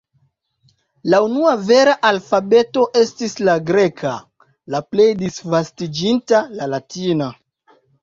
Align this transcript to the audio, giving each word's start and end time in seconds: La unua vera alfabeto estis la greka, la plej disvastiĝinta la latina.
La 1.13 1.19
unua 1.25 1.51
vera 1.67 1.93
alfabeto 2.13 2.87
estis 3.03 3.37
la 3.51 3.57
greka, 3.69 4.17
la 4.77 4.85
plej 4.91 5.09
disvastiĝinta 5.23 6.45
la 6.59 6.75
latina. 6.77 7.35